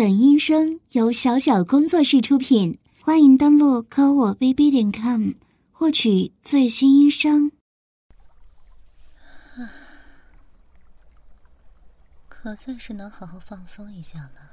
[0.00, 5.32] 本音声由小小工作室出品，欢迎登录科我 bb 点 com
[5.70, 7.52] 获取最新音声。
[12.30, 14.52] 可算是能好好放松一下了。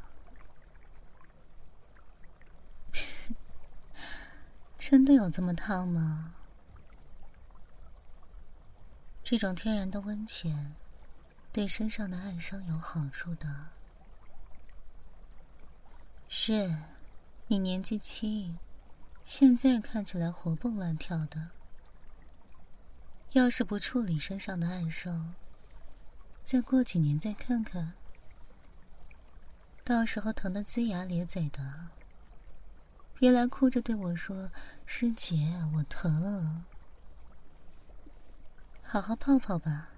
[4.78, 6.34] 真的有这么烫吗？
[9.24, 10.76] 这种天然的温泉
[11.54, 13.77] 对身上的暗伤有好处的。
[16.30, 16.76] 是，
[17.48, 18.58] 你年纪轻，
[19.24, 21.52] 现在看起来活蹦乱跳的。
[23.32, 25.34] 要是不处理身上的暗伤，
[26.44, 27.94] 再过几年再看看，
[29.84, 31.88] 到时候疼得龇牙咧嘴的，
[33.16, 34.52] 别来哭着对我说
[34.86, 35.36] ：“师姐，
[35.76, 36.66] 我疼。”
[38.84, 39.90] 好好泡泡吧，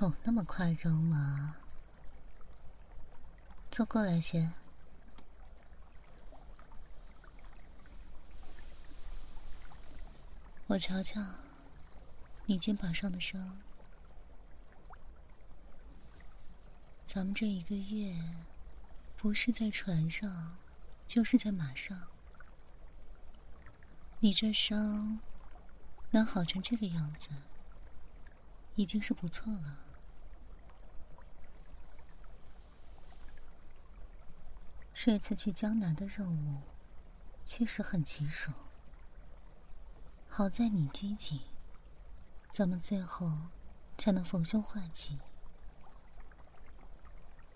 [0.00, 1.56] 有那么夸张吗？
[3.70, 4.52] 坐过来先。
[10.66, 11.20] 我瞧瞧，
[12.46, 13.60] 你肩膀上的伤。
[17.06, 18.16] 咱们这一个月，
[19.16, 20.56] 不是在船上，
[21.06, 22.08] 就是在马上。
[24.18, 25.20] 你这伤
[26.10, 27.28] 能好成这个样子，
[28.74, 29.89] 已经是不错了。
[35.02, 36.60] 这次去江南的任务
[37.46, 38.52] 确实很棘手，
[40.28, 41.40] 好在你积极，
[42.50, 43.32] 咱们最后
[43.96, 45.18] 才能逢凶化吉。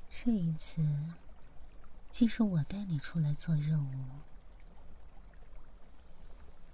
[0.08, 0.82] 这一次，
[2.08, 4.06] 既是我带你出来做任务，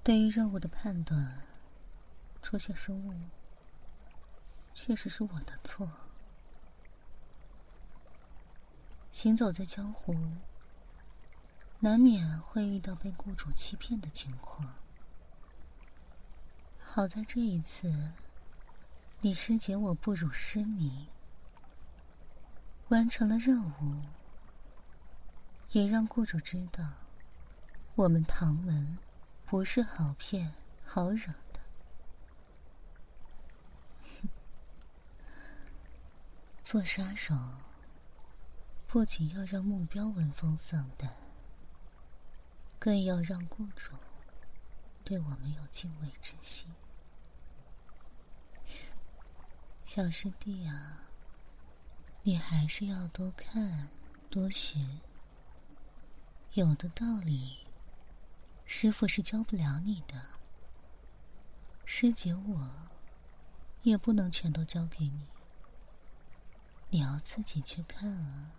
[0.04, 1.42] 对于任务的判断
[2.42, 3.12] 出现失误，
[4.72, 5.90] 确实是我的错。
[9.10, 10.14] 行走在江湖。
[11.82, 14.74] 难免会遇到被雇主欺骗的情况。
[16.78, 18.12] 好在这一次，
[19.20, 21.06] 你师姐我不辱师名，
[22.88, 24.02] 完成了任务，
[25.70, 26.84] 也让雇主知道，
[27.94, 28.98] 我们唐门
[29.46, 30.52] 不是好骗
[30.84, 31.60] 好惹的。
[36.62, 37.34] 做杀手，
[38.86, 41.19] 不仅要让目标闻风丧胆。
[42.80, 43.92] 更要让雇主
[45.04, 46.66] 对我们有敬畏之心，
[49.84, 51.02] 小师弟啊，
[52.22, 53.90] 你还是要多看
[54.30, 54.78] 多学。
[56.54, 57.66] 有的道理，
[58.64, 60.24] 师傅是教不了你的，
[61.84, 62.88] 师姐我
[63.82, 65.26] 也不能全都教给你，
[66.88, 68.52] 你要自己去看啊。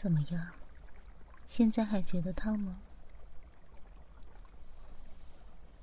[0.00, 0.54] 怎么样？
[1.46, 2.80] 现在还觉得烫吗？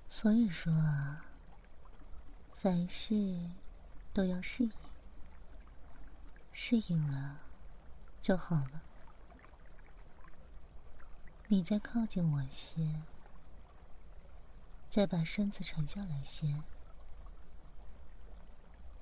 [0.10, 1.24] 所以说啊，
[2.56, 3.40] 凡事
[4.14, 4.72] 都要适应，
[6.52, 7.42] 适应了
[8.20, 8.82] 就好了。
[11.50, 13.04] 你再靠近我些，
[14.90, 16.64] 再把身子沉下来些，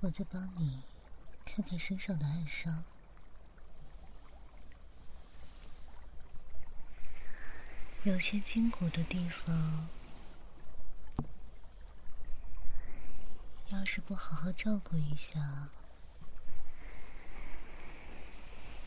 [0.00, 0.82] 我再帮你
[1.46, 2.84] 看看身上的暗伤。
[8.06, 9.88] 有些筋骨的地方，
[13.70, 15.66] 要是不好好照顾一下，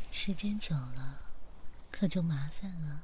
[0.09, 1.19] 时间久了
[1.91, 3.03] 可就麻烦了。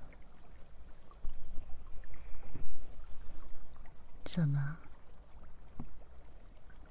[4.24, 4.78] 怎么，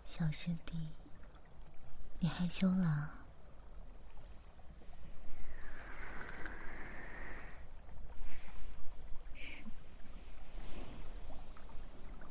[0.04, 0.90] 小师弟，
[2.18, 3.23] 你害羞了？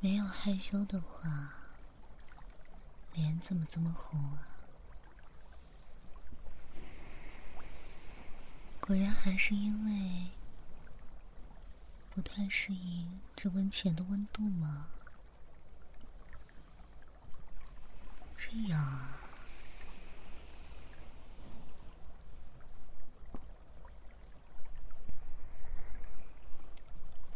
[0.04, 1.54] 没有害羞的话，
[3.14, 4.50] 脸怎么这么红啊？
[8.82, 10.32] 果然还是因为
[12.14, 14.88] 不太适应这温泉的温度吗？
[18.36, 19.20] 这样啊。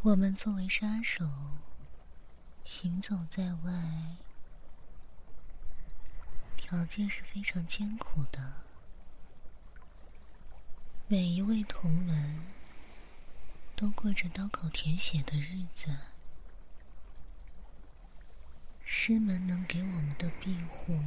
[0.02, 1.26] 我们作为杀手。
[2.70, 4.16] 行走在外，
[6.54, 8.52] 条件是非常艰苦的。
[11.08, 12.42] 每一位同门
[13.74, 15.96] 都过着刀口舔血的日子，
[18.84, 21.00] 师门能给我们的庇护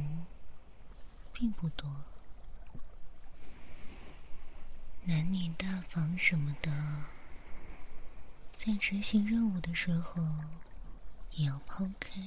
[1.32, 1.88] 并不多，
[5.04, 7.04] 男女大防什么的，
[8.56, 10.20] 在执行任务的时候
[11.34, 12.20] 也要抛开。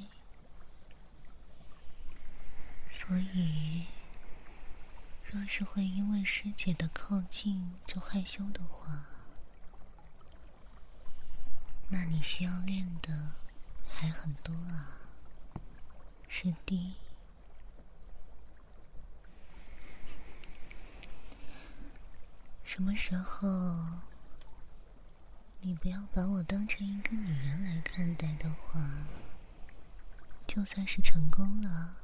[2.92, 3.86] 所以，
[5.24, 9.06] 若是会因为师姐的靠近就害羞的话，
[11.90, 13.36] 那你需要练的
[13.88, 14.98] 还很多啊，
[16.28, 16.96] 师弟。
[22.64, 23.48] 什么时候
[25.66, 28.88] 你不要把我当成一个女人来看待的话，
[30.46, 31.96] 就算是成功了。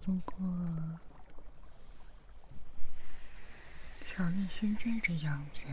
[0.00, 0.38] 不过，
[4.00, 5.64] 瞧你现在这样子，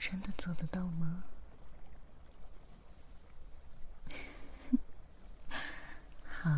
[0.00, 1.22] 真的做得到吗？
[6.26, 6.50] 好，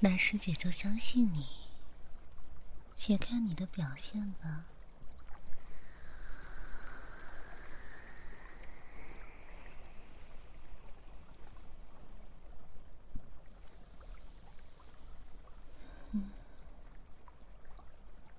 [0.00, 1.46] 那师姐就相信你，
[3.08, 4.66] 且看你的表现吧。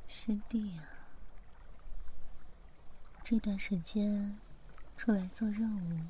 [0.07, 0.85] 师弟啊，
[3.23, 4.39] 这段时间
[4.95, 6.01] 出来做任务，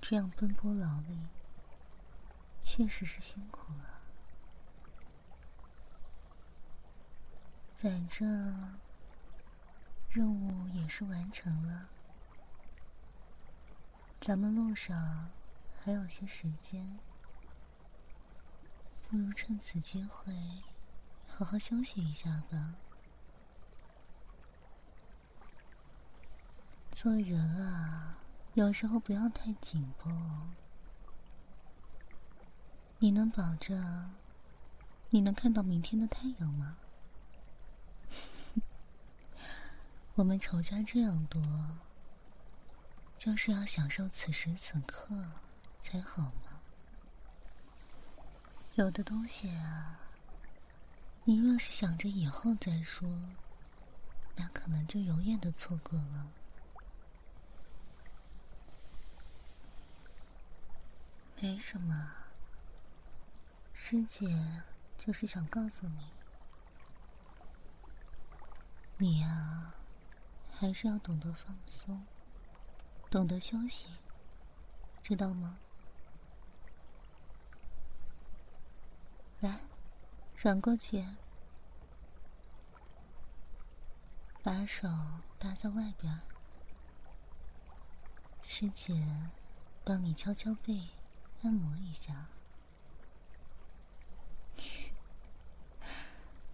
[0.00, 1.28] 这样奔波劳力，
[2.60, 4.01] 确实是辛苦了。
[7.82, 8.78] 反正
[10.08, 11.88] 任务也是完成了，
[14.20, 15.28] 咱们路上
[15.80, 16.96] 还有些时间，
[19.10, 20.32] 不如趁此机会
[21.26, 22.76] 好好休息一下吧。
[26.92, 28.16] 做人啊，
[28.54, 30.54] 有时候不要太紧绷。
[33.00, 34.14] 你能保证
[35.10, 36.76] 你能看到明天的太阳吗？
[40.14, 41.40] 我们仇家这样多，
[43.16, 45.26] 就是要享受此时此刻
[45.80, 46.60] 才好吗？
[48.74, 49.98] 有的东西啊，
[51.24, 53.08] 你若是想着以后再说，
[54.36, 56.28] 那可能就永远的错过了。
[61.40, 62.12] 没什么，
[63.72, 64.62] 师姐
[64.98, 66.06] 就是想告诉你，
[68.98, 69.74] 你呀，
[70.62, 72.06] 还是要懂得放松，
[73.10, 73.88] 懂得休息，
[75.02, 75.58] 知道吗？
[79.40, 79.58] 来，
[80.36, 81.04] 转过去，
[84.44, 84.88] 把手
[85.36, 86.20] 搭在外边，
[88.44, 89.04] 师姐
[89.82, 90.90] 帮你敲敲背。
[91.42, 92.28] 按摩一下，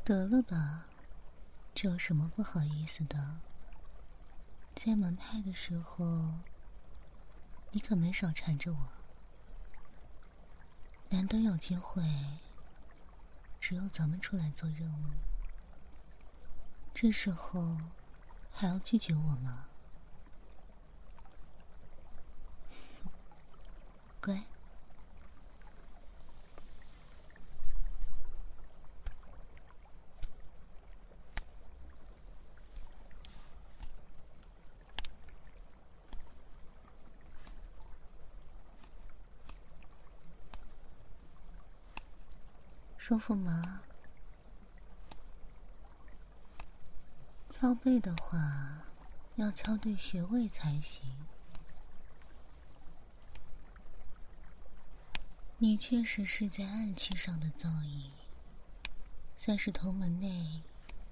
[0.02, 0.86] 得了吧，
[1.74, 3.40] 这有什么不好意思的？
[4.78, 6.04] 在门派的时候，
[7.72, 8.78] 你可没少缠着我。
[11.08, 12.00] 难得有机会，
[13.60, 15.10] 只有咱们出来做任务，
[16.94, 17.76] 这时候
[18.54, 19.66] 还要拒绝我吗？
[24.22, 24.40] 乖。
[43.08, 43.80] 舒服吗？
[47.48, 48.82] 敲背的话，
[49.36, 51.10] 要敲对穴位才行。
[55.56, 58.10] 你确实是在暗器上的造诣，
[59.38, 60.62] 算是同门内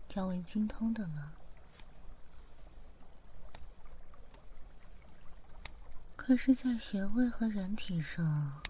[0.07, 1.33] 较为精通的了。
[6.15, 8.61] 可是，在穴位和人体上，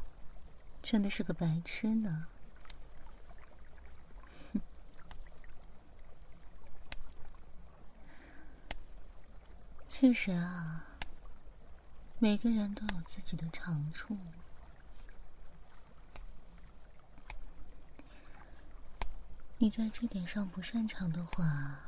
[0.80, 2.28] 真的是个白痴呢。
[9.98, 10.84] 确实啊，
[12.18, 14.18] 每个人都有自己的长处。
[19.56, 21.78] 你在这点上不擅长的话，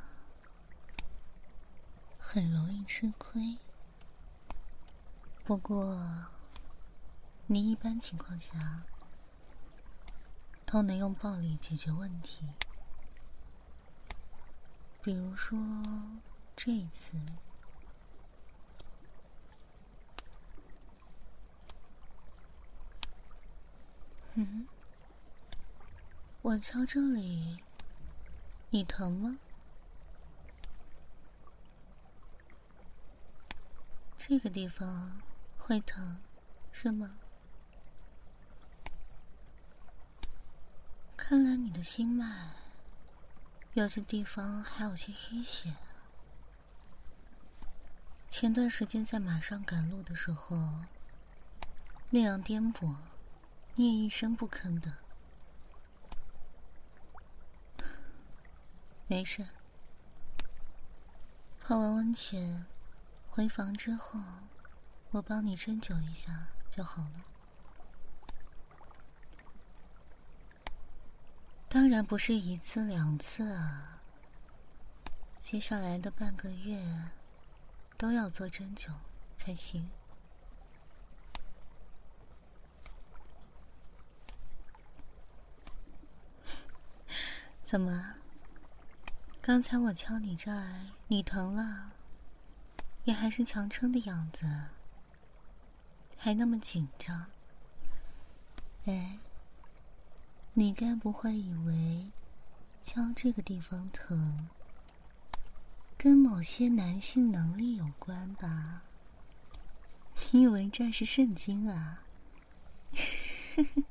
[2.18, 3.58] 很容易吃亏。
[5.44, 6.28] 不过，
[7.46, 8.84] 你一般情况下
[10.64, 12.46] 都能用暴力解决问题，
[15.02, 15.58] 比如说
[16.56, 17.12] 这一次。
[24.40, 24.68] 嗯，
[26.42, 27.58] 我敲这里，
[28.70, 29.36] 你疼吗？
[34.16, 35.20] 这个地方
[35.58, 36.18] 会疼，
[36.70, 37.16] 是吗？
[41.16, 42.50] 看来你的心脉
[43.72, 45.74] 有些地方还有些淤血。
[48.30, 50.84] 前段时间在马上赶路的时候，
[52.10, 52.94] 那样颠簸，
[53.78, 54.92] 你也一声不吭的。
[59.06, 59.46] 没事，
[61.60, 62.66] 泡完温泉。
[63.30, 64.18] 回房之后，
[65.12, 67.24] 我帮你针灸一下就好了。
[71.68, 74.00] 当然不是一次两次啊。
[75.38, 76.82] 接下来的半个月
[77.96, 78.90] 都要做针灸
[79.36, 79.88] 才行。
[87.68, 88.14] 怎么？
[89.42, 91.92] 刚才我敲你这儿，你疼了？
[93.04, 94.46] 也还是强撑的样子，
[96.16, 97.26] 还那么紧张。
[98.86, 99.18] 哎，
[100.54, 102.10] 你该不会以为
[102.80, 104.48] 敲这个地方疼，
[105.98, 108.80] 跟某些男性能力有关吧？
[110.32, 112.02] 你以为这是圣经啊？
[113.56, 113.82] 呵 呵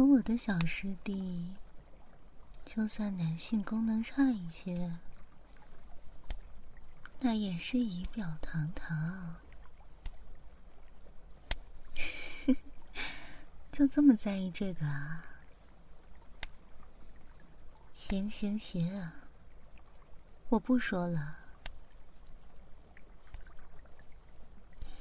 [0.00, 1.52] 可我的小师弟，
[2.64, 4.98] 就算男性功能差一些。
[7.18, 9.36] 那也是仪表堂堂，
[13.70, 15.22] 就这么在意这个啊？
[17.94, 19.12] 行行行，
[20.48, 21.36] 我不说了。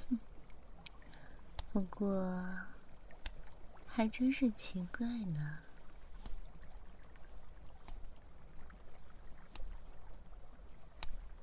[1.71, 2.43] 不过，
[3.99, 5.57] 还真是奇怪呢。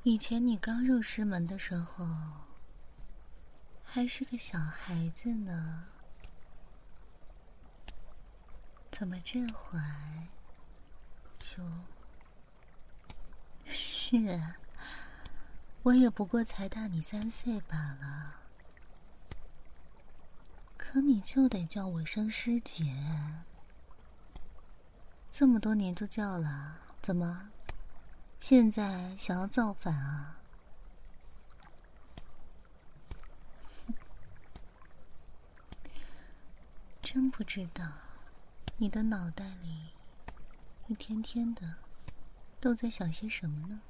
[0.04, 2.06] 以前你刚入师门的时候，
[3.84, 5.84] 还是个小孩子呢，
[8.90, 9.78] 怎么这会
[11.38, 11.62] 就……
[13.68, 14.40] 是，
[15.82, 18.45] 我也不过才大你三岁罢了，
[20.96, 22.96] 可你就得叫我声师姐，
[25.30, 27.50] 这么多年就叫了，怎么？
[28.40, 30.38] 现在想要造反啊？
[37.02, 37.92] 真不知道，
[38.78, 39.90] 你的脑袋里
[40.86, 41.74] 一天天的
[42.58, 43.82] 都在想些什么呢？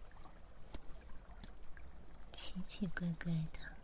[2.33, 3.76] 奇奇怪怪的。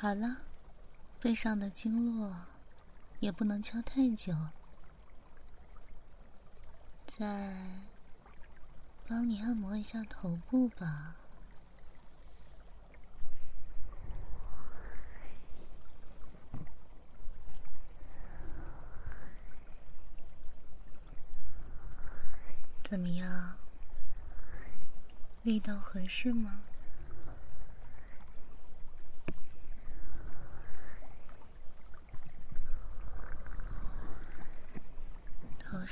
[0.00, 0.36] 好了，
[1.18, 2.32] 背上的经络
[3.18, 4.32] 也不能敲太久。
[7.04, 7.52] 再
[9.08, 11.16] 帮你按摩一下头部吧。
[22.84, 23.56] 怎么样？
[25.42, 26.60] 力道合适吗？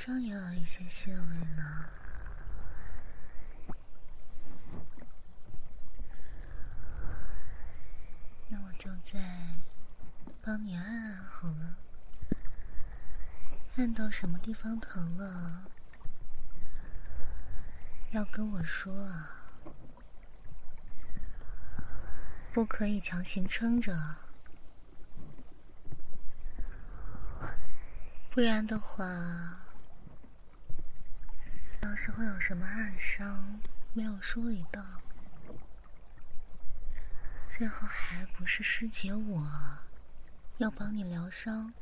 [0.07, 1.85] 上也有一些穴位呢，
[8.47, 9.19] 那我就再
[10.41, 11.75] 帮你按按好了。
[13.75, 15.65] 按到什么地方疼了，
[18.11, 19.29] 要跟我说啊，
[22.53, 24.15] 不可以强行撑着，
[28.31, 29.65] 不然的话。
[31.87, 33.61] 要是会有什么暗伤
[33.93, 34.83] 没有梳理到，
[37.47, 39.49] 最后还不是师姐我
[40.57, 41.73] 要帮你疗伤，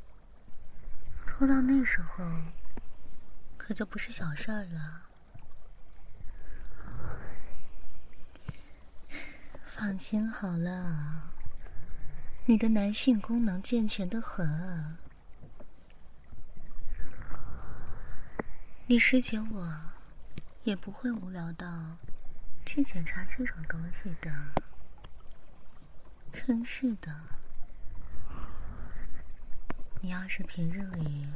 [1.26, 2.24] 拖到那时候
[3.56, 5.02] 可就不是小事儿了。
[9.66, 11.32] 放心好了，
[12.44, 14.96] 你的男性功能健全的很，
[18.86, 19.95] 你师姐我。
[20.66, 21.96] 也不会无聊到
[22.66, 24.32] 去检查这种东西的。
[26.32, 27.14] 真是的，
[30.00, 31.28] 你要是平日里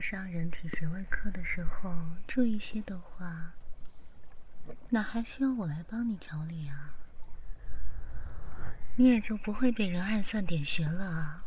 [0.00, 1.94] 上人体穴位课的时候
[2.26, 3.52] 注意些的话，
[4.90, 6.96] 哪还需要我来帮你调理啊？
[8.96, 11.44] 你也就不会被人暗算点穴了，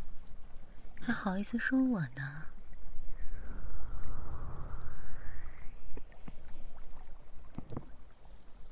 [1.02, 2.46] 还好意思说我呢？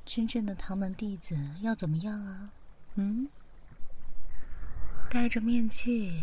[0.04, 2.50] 真正的唐门弟子要怎么样啊？
[2.94, 3.28] 嗯？
[5.10, 6.22] 戴着面具，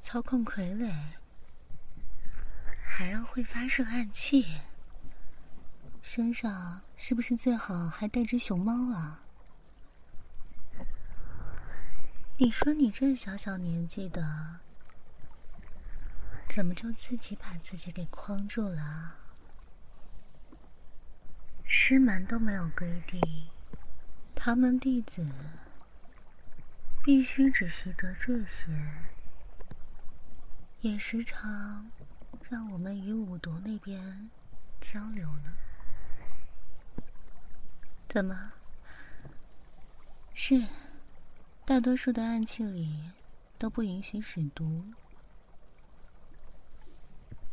[0.00, 0.92] 操控傀儡，
[2.84, 4.60] 还要会发射暗器，
[6.02, 9.20] 身上是不是最好还带只熊猫啊？
[12.38, 14.60] 你说你这小小年纪的，
[16.48, 19.16] 怎么就自己把自己给框住了？
[21.74, 23.18] 师门都没有规定，
[24.34, 25.26] 唐门弟子
[27.02, 28.70] 必须只习得这些，
[30.82, 31.90] 也时常
[32.50, 34.28] 让我们与五毒那边
[34.82, 35.54] 交流呢。
[38.06, 38.52] 怎么？
[40.34, 40.66] 是，
[41.64, 43.10] 大多数的暗器里
[43.58, 44.84] 都不允许使毒，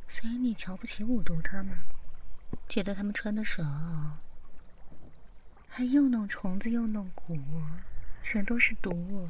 [0.10, 1.74] 所以你瞧不起五毒他们？
[2.68, 3.64] 觉得他们穿的少，
[5.68, 7.40] 还又弄虫子又弄蛊，
[8.22, 9.30] 全都是毒。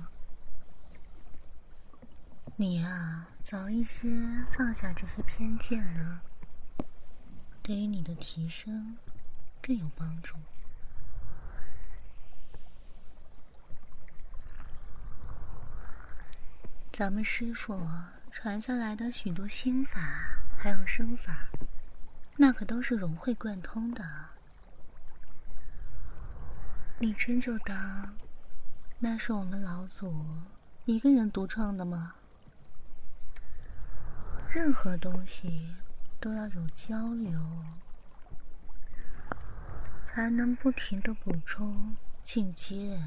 [2.56, 4.10] 你啊，早一些
[4.58, 6.22] 放下这些偏见呢，
[7.64, 8.98] 对于你的提升
[9.62, 10.36] 更有帮助。
[16.92, 17.88] 咱们师傅
[18.30, 20.02] 传下来的许多心法，
[20.58, 21.48] 还有身法。
[22.42, 24.02] 那可都是融会贯通的，
[26.98, 28.16] 你真就当
[28.98, 30.26] 那是我们老祖
[30.86, 32.16] 一个人独创的吗？
[34.50, 35.76] 任何东西
[36.22, 37.38] 都要有交流，
[40.06, 41.94] 才能不停的补充
[42.24, 43.04] 进阶。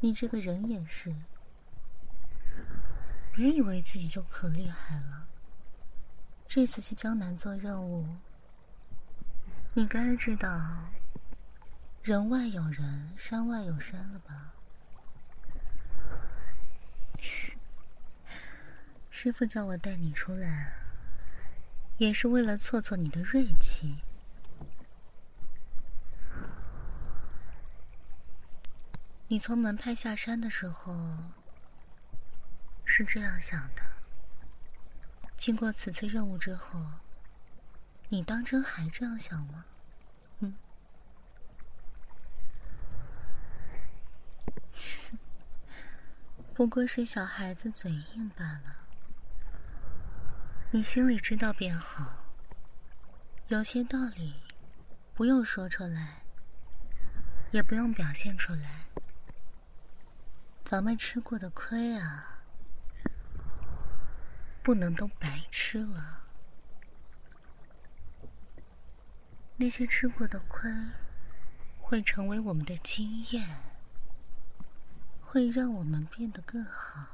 [0.00, 1.14] 你这个人也是，
[3.34, 5.28] 别以为自己就可厉害了。
[6.48, 8.06] 这次去江南做任务。
[9.72, 10.90] 你该知道，
[12.02, 14.52] 人外有人，山外有山了吧？
[19.10, 20.72] 师傅叫我带你出来，
[21.98, 23.98] 也是为了挫挫你的锐气。
[29.28, 31.16] 你从门派下山的时候
[32.84, 33.82] 是这样想的，
[35.38, 36.99] 经过此次任务之后。
[38.12, 39.64] 你当真还这样想吗？
[40.40, 40.54] 嗯，
[46.52, 48.76] 不过是小孩子嘴硬罢了。
[50.72, 52.16] 你心里知道便好。
[53.46, 54.34] 有些道理
[55.14, 56.22] 不用说出来，
[57.52, 58.86] 也不用表现出来。
[60.64, 62.42] 咱们吃过的亏啊，
[64.62, 66.19] 不能都白吃了。
[69.60, 70.72] 那些吃过的亏，
[71.78, 73.58] 会成为我们的经验，
[75.20, 77.08] 会让我们变得更好。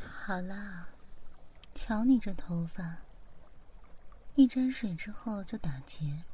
[0.00, 0.88] 好了，
[1.72, 2.96] 瞧你这头发，
[4.34, 6.24] 一沾水之后就打结，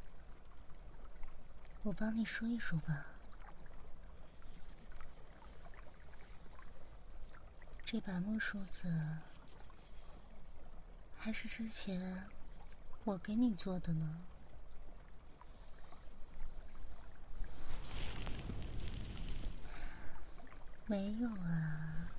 [1.83, 3.12] 我帮你梳一梳吧。
[7.93, 8.91] 这把木梳子
[11.15, 12.23] 还是之前
[13.03, 14.19] 我给你做的呢？
[20.87, 22.09] 没有啊，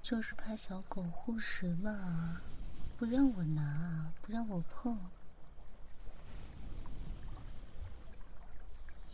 [0.00, 2.40] 就是怕小狗护食嘛，
[2.96, 4.98] 不让我拿，不让我碰，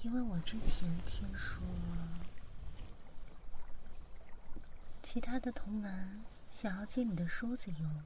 [0.03, 1.61] 因为我之前听说。
[5.12, 8.05] 其他的同门想要借你的梳子用，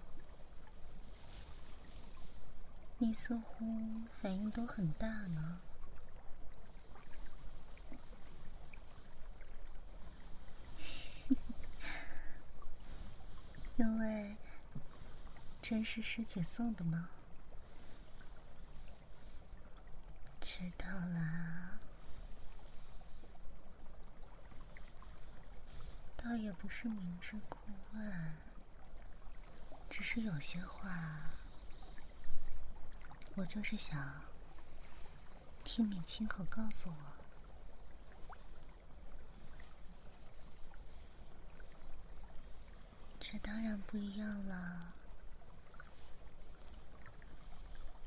[2.96, 3.66] 你似乎
[4.10, 5.60] 反应都很大呢。
[13.76, 14.38] 因为
[15.60, 17.10] 真是师姐送的吗？
[20.40, 21.73] 知道了。
[26.24, 27.58] 倒也不是明知故
[27.92, 28.34] 问
[29.90, 31.30] 只是有些话
[33.34, 34.22] 我就是想
[35.64, 36.94] 听你亲口告诉我。
[43.20, 44.94] 这当然不一样了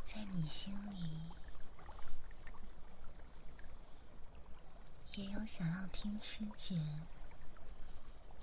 [0.03, 1.29] 在你心里
[5.15, 6.75] 也有想要听师姐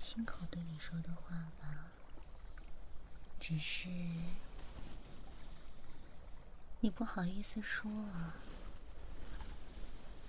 [0.07, 1.87] 亲口对你说的话吧？
[3.39, 3.89] 只是
[6.79, 7.91] 你不好意思说，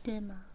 [0.02, 0.46] 对吗？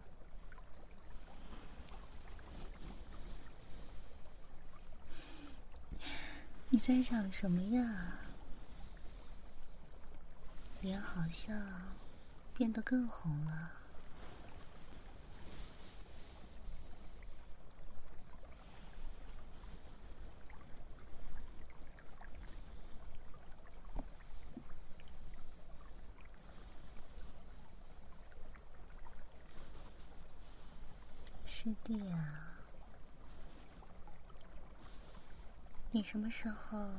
[6.70, 8.18] 你在想什么呀？
[10.80, 11.94] 脸好像
[12.56, 13.70] 变得更红了。
[31.62, 32.58] 师弟啊。
[35.92, 36.90] 你什么时候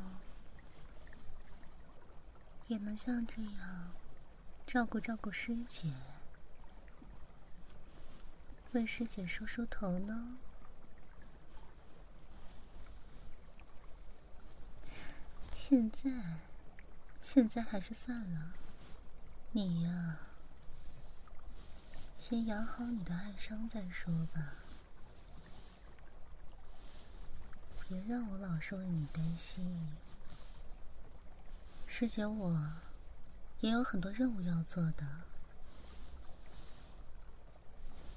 [2.68, 3.92] 也能像这样
[4.66, 5.92] 照顾照顾师姐，
[8.72, 10.38] 为师姐梳梳头呢？
[15.54, 16.10] 现在，
[17.20, 18.54] 现在还是算了。
[19.52, 20.20] 你呀，
[22.26, 24.54] 先养好你的爱伤再说吧。
[27.86, 29.92] 别让我老是为你担心，
[31.86, 32.72] 师姐，我
[33.60, 35.06] 也有很多任务要做的。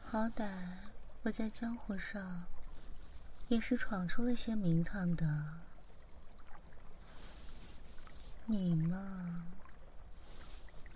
[0.05, 0.53] 好歹
[1.25, 2.45] 我在江湖上
[3.49, 5.55] 也是闯出了些名堂的，
[8.45, 9.49] 你嘛，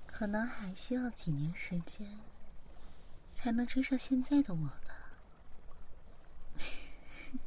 [0.06, 2.20] 可能还需要几年时间
[3.42, 5.16] 才能追上现在的我了。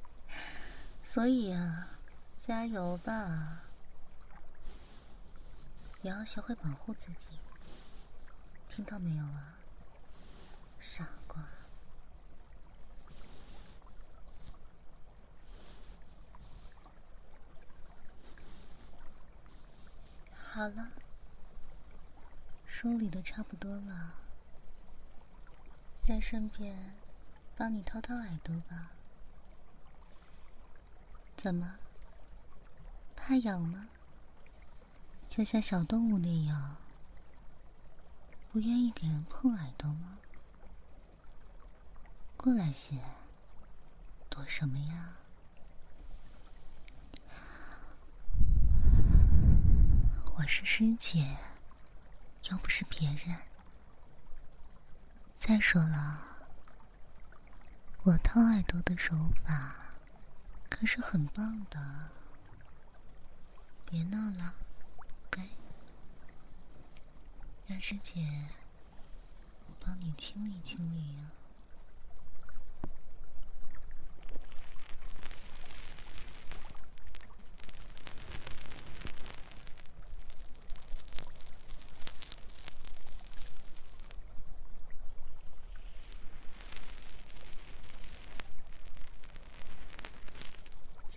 [1.05, 1.89] 所以啊，
[2.39, 3.59] 加油吧！
[6.01, 7.27] 也要学会保护自己，
[8.71, 9.53] 听到没有啊，
[10.79, 11.43] 傻瓜！
[20.43, 20.89] 好了，
[22.65, 24.15] 梳理的差不多了，
[26.05, 26.75] 再顺便
[27.55, 28.91] 帮你掏掏耳朵吧。
[31.37, 31.75] 怎么？
[33.15, 33.87] 怕痒吗？
[35.29, 36.75] 就像小动物那样，
[38.51, 40.17] 不愿意给人碰耳朵吗？
[42.35, 42.99] 过来些，
[44.27, 45.13] 躲什么呀？
[50.35, 51.37] 我是师姐，
[52.51, 53.52] 又不是别人。
[55.45, 56.21] 再说了，
[58.03, 59.75] 我掏耳朵的手法。
[60.69, 62.09] 可是很棒的，
[63.85, 64.53] 别闹了，
[65.29, 65.45] 乖，
[67.67, 68.47] 让师姐
[69.81, 71.29] 帮你清理清理呀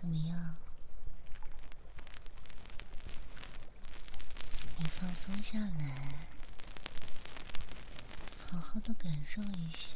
[0.07, 0.55] 么样？
[4.77, 6.27] 你放松下来，
[8.37, 9.95] 好好的感受一下，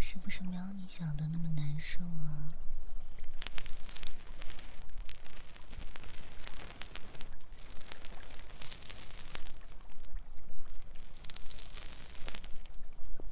[0.00, 2.50] 是不是没有你想的那么难受啊？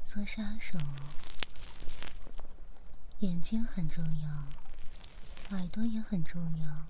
[0.04, 0.78] 做杀手，
[3.18, 4.65] 眼睛很重要，
[5.50, 6.86] 耳朵也很重要。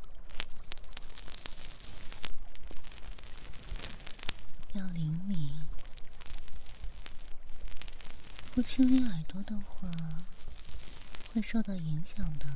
[4.73, 5.67] 要灵敏，
[8.53, 9.89] 不清理耳朵的话，
[11.33, 12.47] 会受到影响的。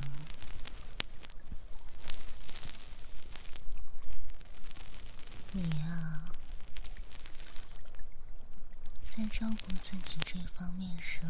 [5.51, 6.19] 你呀。
[9.13, 11.29] 在照顾自己这方面上，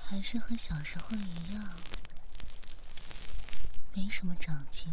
[0.00, 1.76] 还是和小时候一样，
[4.00, 4.92] 没什么长进。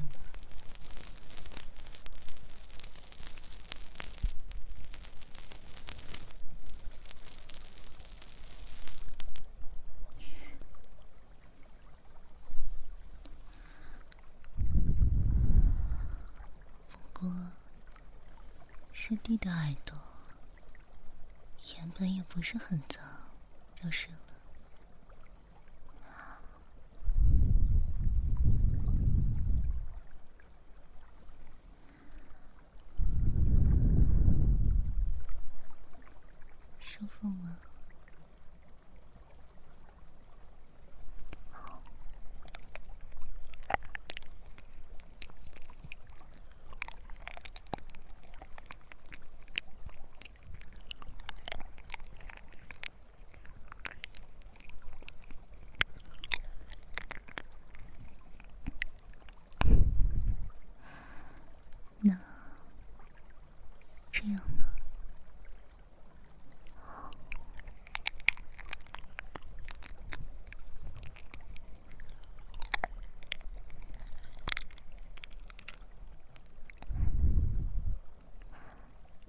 [16.87, 17.31] 不过，
[18.91, 19.95] 师弟的耳朵。
[21.77, 23.03] 原本也不是很脏，
[23.75, 24.07] 就是。
[36.79, 37.57] 舒服吗？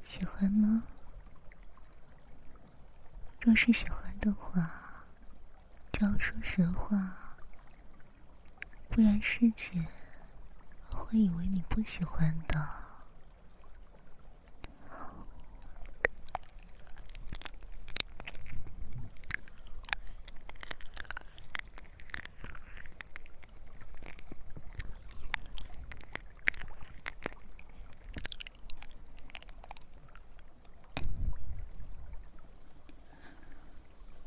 [0.09, 0.83] 喜欢吗？
[3.41, 5.07] 若是喜欢的话，
[5.91, 7.37] 就要说实话，
[8.91, 9.87] 不然师姐
[10.91, 12.85] 会以为你不喜欢的。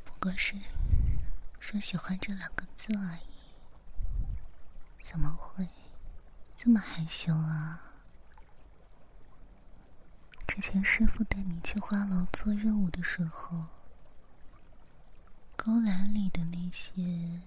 [0.04, 0.54] 不过是
[1.62, 3.22] 说喜欢这两个字而已，
[5.02, 5.66] 怎么会
[6.58, 7.82] 这么害羞啊？
[10.48, 13.64] 之前师傅带你去花楼做任务的时候，
[15.56, 17.42] 勾栏里的那些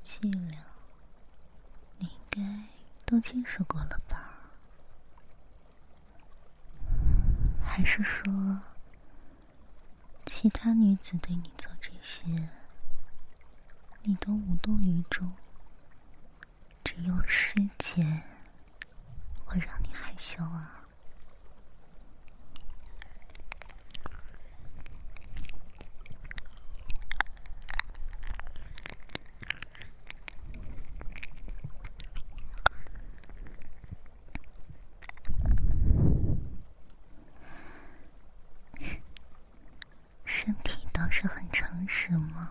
[0.00, 0.58] 伎俩，
[1.98, 2.64] 你应该
[3.04, 4.34] 都见识过了吧？
[7.62, 8.62] 还是说？
[10.26, 12.48] 其他女子对你做这些，
[14.02, 15.32] 你都无动于衷，
[16.84, 18.22] 只有师姐
[19.50, 20.76] 会让你害羞啊。
[41.12, 42.50] 是很诚实吗？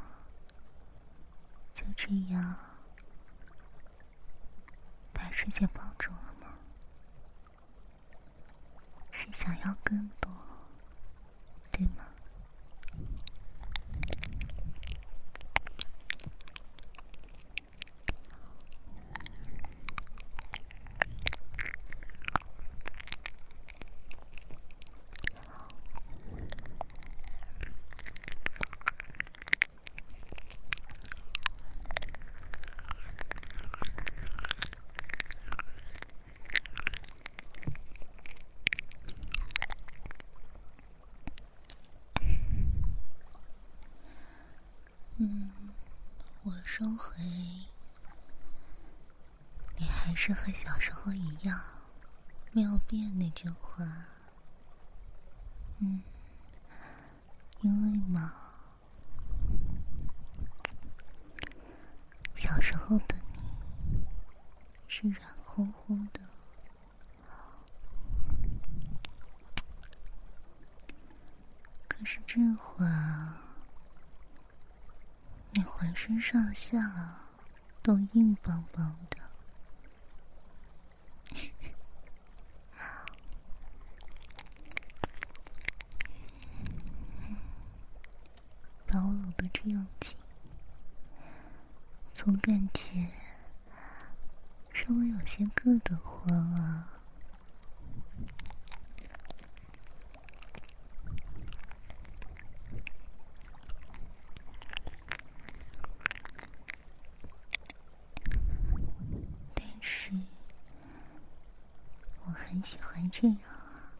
[1.73, 2.55] 就这样，
[5.11, 6.53] 把世界抱住了吗？
[9.09, 10.29] 是想要更多，
[11.71, 12.05] 对吗？
[45.21, 45.49] 嗯，
[46.45, 47.15] 我收回。
[49.77, 51.57] 你还是和小时候一样，
[52.51, 53.85] 没有变那句话。
[55.77, 56.03] 嗯，
[57.61, 58.33] 因为嘛，
[62.35, 63.15] 小时候的
[63.87, 64.05] 你
[64.89, 66.19] 是软乎乎的，
[71.87, 73.48] 可是这会儿。
[75.79, 77.21] 浑身上下
[77.81, 79.17] 都硬邦邦的，
[88.85, 90.17] 把我搂得这样紧，
[92.11, 93.07] 总感觉
[94.73, 96.87] 稍微有些硌得慌啊。
[112.61, 113.93] 喜欢这样啊，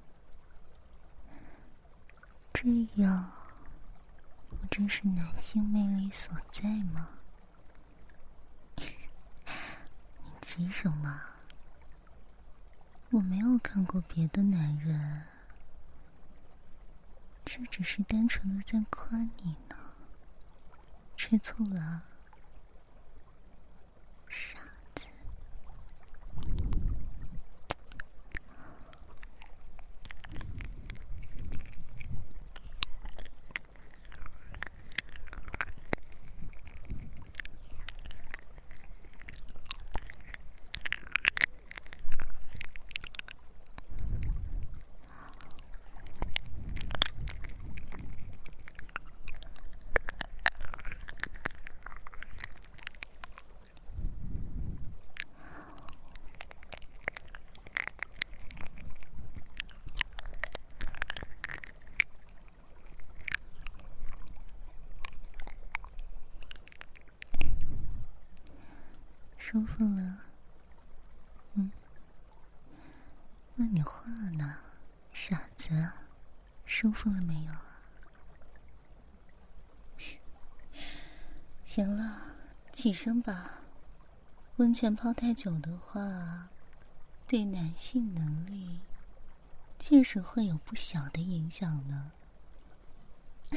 [2.51, 2.67] 这
[3.01, 3.31] 样
[4.49, 7.07] 不正是男性魅力所在吗？
[8.75, 8.85] 你
[10.41, 11.21] 急什么？
[13.11, 15.23] 我没有看过别的男人，
[17.45, 19.77] 这只是单纯的在夸你呢，
[21.15, 22.03] 吃醋了？
[24.27, 24.59] 傻。
[69.51, 70.19] 舒服了。
[71.55, 71.71] 嗯，
[73.55, 74.05] 问你话
[74.37, 74.59] 呢，
[75.11, 75.89] 傻子，
[76.65, 77.53] 舒服了没有？
[81.65, 82.35] 行了，
[82.71, 83.61] 起身吧。
[84.57, 86.49] 温泉泡太久的话，
[87.25, 88.81] 对男性能力
[89.79, 92.11] 确实会有不小的影响呢。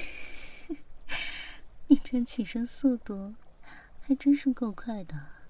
[1.89, 3.35] 你这起身速度
[4.01, 5.42] 还真是够快的。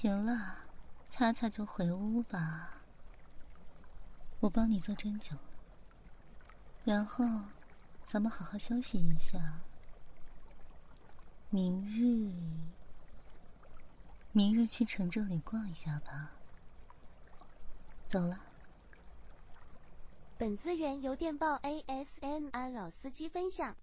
[0.00, 0.56] 行了，
[1.08, 2.70] 擦擦就回屋吧。
[4.40, 5.36] 我帮你做针灸，
[6.86, 7.22] 然后
[8.02, 9.60] 咱们好好休息一下。
[11.50, 12.32] 明日，
[14.32, 16.30] 明日去城镇里逛一下吧。
[18.08, 18.40] 走了。
[20.38, 23.76] 本资源由电报 ASMR 老司机分享。